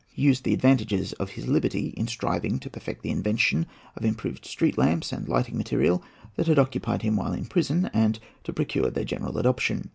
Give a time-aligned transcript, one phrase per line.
[0.07, 4.47] He used the advantages of his liberty in striving to perfect the invention of improved
[4.47, 6.01] street lamps and lighting material
[6.37, 9.89] that had occupied him while in prison, and to procure their general adoption.